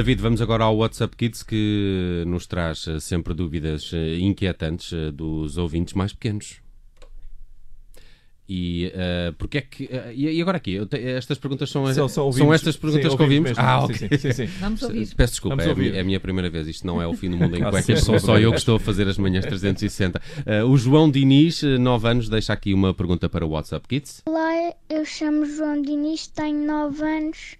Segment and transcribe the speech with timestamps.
[0.00, 5.58] David, vamos agora ao WhatsApp Kids que nos traz sempre dúvidas eh, inquietantes eh, dos
[5.58, 6.62] ouvintes mais pequenos.
[8.52, 9.84] E uh, porque é que.
[9.84, 13.22] Uh, e agora aqui, te, estas perguntas são, são, são, são estas perguntas sim, que
[13.22, 13.50] ouvimos?
[13.50, 13.62] Mesmo.
[13.64, 13.94] Ah, ok.
[13.94, 15.08] Sim, sim, sim, Vamos ouvir.
[15.14, 15.94] Peço desculpa, Vamos é, ouvir.
[15.94, 16.66] é, a minha primeira vez.
[16.66, 18.80] Isto não é o fim do mundo em cuecas, sou só eu que estou a
[18.80, 20.20] fazer as manhãs 360.
[20.20, 24.22] Uh, o João Diniz, 9 anos, deixa aqui uma pergunta para o WhatsApp Kids.
[24.26, 27.56] Olá, eu chamo João Diniz, tenho 9 anos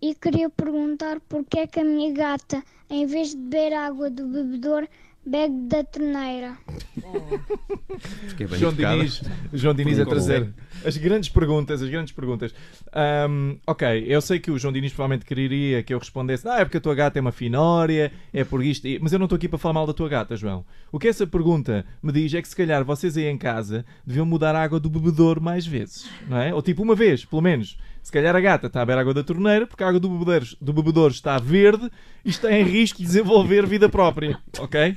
[0.00, 4.24] e queria perguntar porque é que a minha gata, em vez de beber água do
[4.28, 4.86] bebedor,
[5.26, 6.56] bebe da torneira.
[8.28, 8.96] Fiquei bem João educada.
[8.96, 9.22] Diniz,
[9.52, 12.54] João Diniz a trazer as grandes perguntas, as grandes perguntas.
[13.66, 16.78] Ok, eu sei que o João Diniz provavelmente queria que eu respondesse, ah, é porque
[16.78, 19.48] a tua gata é uma finória, é por isto, e-" mas eu não estou aqui
[19.48, 20.64] para falar mal da tua gata, João.
[20.92, 24.24] O que essa pergunta me diz é que se calhar vocês aí em casa deviam
[24.24, 26.54] mudar a água do bebedouro mais vezes, não é?
[26.54, 27.76] Ou tipo uma vez, pelo menos.
[28.02, 30.46] Se calhar a gata está a beber água da torneira porque a água do bebedouro,
[30.60, 31.90] do bebedouro está verde
[32.24, 34.96] e está em risco de desenvolver vida própria, ok?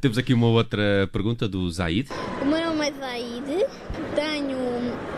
[0.00, 2.08] Temos aqui uma outra pergunta do Zaid.
[2.40, 3.66] O meu nome é Zaid,
[4.14, 4.56] tenho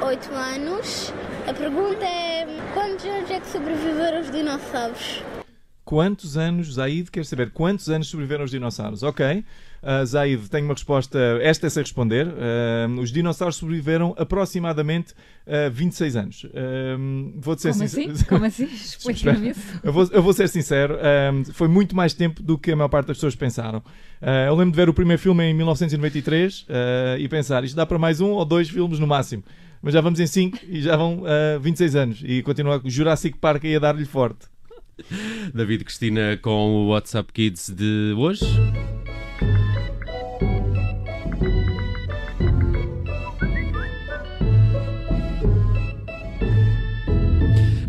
[0.05, 1.13] 8 anos.
[1.47, 5.23] A pergunta é: quantos anos é que sobreviveram os dinossauros?
[5.93, 9.03] Quantos anos, Zaid, quer saber quantos anos sobreviveram os dinossauros?
[9.03, 9.45] Ok.
[9.83, 11.19] Uh, Zaid, tenho uma resposta.
[11.43, 12.29] Esta é sem responder.
[12.29, 15.13] Uh, os dinossauros sobreviveram aproximadamente
[15.47, 16.45] uh, 26 anos.
[16.45, 18.11] Uh, vou ser Como sincero.
[18.11, 18.25] assim?
[18.25, 18.65] Como assim?
[18.73, 19.61] Explica-me isso.
[19.83, 20.97] Eu vou, eu vou ser sincero,
[21.53, 23.83] foi muito mais tempo do que a maior parte das pessoas pensaram.
[24.49, 26.67] Eu lembro de ver o primeiro filme em 1993 uh,
[27.19, 29.45] e pensar, isto dá para mais um ou dois filmes no máximo.
[29.83, 32.23] Mas já vamos em 5 e já vão uh, 26 anos.
[32.25, 34.52] E continua o Jurassic Park aí a dar-lhe forte.
[35.55, 38.45] David Cristina com o WhatsApp Kids de hoje.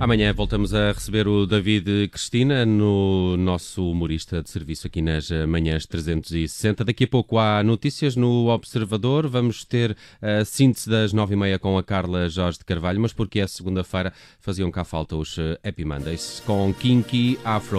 [0.03, 5.85] Amanhã voltamos a receber o David Cristina no nosso humorista de serviço aqui nas manhãs
[5.85, 6.83] 360.
[6.83, 9.29] Daqui a pouco há notícias no Observador.
[9.29, 13.13] Vamos ter a síntese das nove e meia com a Carla Jorge de Carvalho, mas
[13.13, 14.11] porque é segunda-feira
[14.41, 17.77] faziam cá falta os eh, Happy Mondays com Kinky Afro.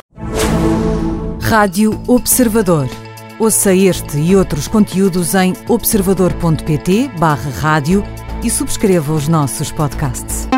[1.43, 2.89] Rádio Observador.
[3.39, 8.03] Ouça este e outros conteúdos em observador.pt/barra rádio
[8.43, 10.54] e subscreva os nossos podcasts.